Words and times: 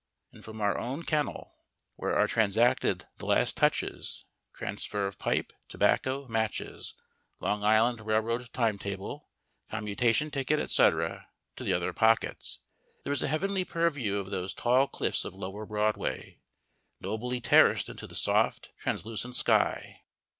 And 0.31 0.43
from 0.43 0.61
our 0.61 0.79
own 0.79 1.03
kennel, 1.03 1.59
where 1.95 2.15
are 2.17 2.25
transacted 2.25 3.05
the 3.17 3.27
last 3.27 3.55
touches 3.55 4.25
(transfer 4.55 5.05
of 5.05 5.19
pipe, 5.19 5.53
tobacco, 5.67 6.27
matches, 6.27 6.95
Long 7.39 7.63
Island 7.63 8.01
railroad 8.01 8.51
timetable, 8.51 9.29
commutation 9.69 10.31
ticket, 10.31 10.59
etc., 10.59 11.27
to 11.55 11.63
the 11.63 11.73
other 11.73 11.93
pockets) 11.93 12.57
there 13.03 13.13
is 13.13 13.21
a 13.21 13.27
heavenly 13.27 13.63
purview 13.63 14.17
of 14.17 14.31
those 14.31 14.55
tall 14.55 14.87
cliffs 14.87 15.23
of 15.23 15.35
lower 15.35 15.67
Broadway, 15.67 16.39
nobly 16.99 17.39
terraced 17.39 17.87
into 17.87 18.07
the 18.07 18.15
soft, 18.15 18.71
translucent 18.79 19.35
sky. 19.35 20.01